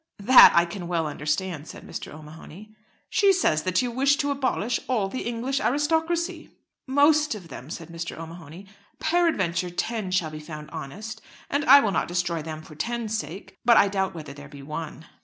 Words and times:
"That 0.17 0.51
I 0.55 0.65
can 0.65 0.87
well 0.87 1.05
understand," 1.05 1.67
said 1.67 1.85
Mr. 1.85 2.11
O'Mahony. 2.11 2.73
"She 3.07 3.31
says 3.31 3.61
that 3.61 3.83
you 3.83 3.91
wish 3.91 4.15
to 4.15 4.31
abolish 4.31 4.79
all 4.87 5.07
the 5.07 5.27
English 5.27 5.59
aristocracy." 5.59 6.49
"Most 6.87 7.35
of 7.35 7.49
them," 7.49 7.69
said 7.69 7.89
Mr. 7.89 8.17
O'Mahony. 8.17 8.65
"Peradventure 8.97 9.69
ten 9.69 10.09
shall 10.09 10.31
be 10.31 10.39
found 10.39 10.71
honest, 10.71 11.21
and 11.51 11.63
I 11.65 11.81
will 11.81 11.91
not 11.91 12.07
destroy 12.07 12.41
them 12.41 12.63
for 12.63 12.73
ten's 12.73 13.15
sake; 13.15 13.59
but 13.63 13.77
I 13.77 13.89
doubt 13.89 14.15
whether 14.15 14.33
there 14.33 14.49
be 14.49 14.63
one." 14.63 15.05